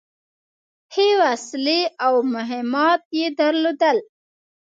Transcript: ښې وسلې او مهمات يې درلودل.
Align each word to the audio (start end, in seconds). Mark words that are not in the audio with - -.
ښې 0.93 1.07
وسلې 1.21 1.81
او 2.05 2.13
مهمات 2.33 3.01
يې 3.19 3.27
درلودل. 3.39 3.97